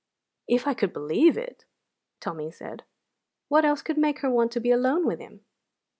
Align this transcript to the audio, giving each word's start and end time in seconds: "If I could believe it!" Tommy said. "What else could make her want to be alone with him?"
"If 0.47 0.65
I 0.65 0.73
could 0.73 0.93
believe 0.93 1.37
it!" 1.37 1.65
Tommy 2.19 2.49
said. 2.49 2.85
"What 3.49 3.65
else 3.65 3.83
could 3.83 3.99
make 3.99 4.21
her 4.21 4.31
want 4.31 4.51
to 4.53 4.59
be 4.59 4.71
alone 4.71 5.05
with 5.05 5.19
him?" 5.19 5.41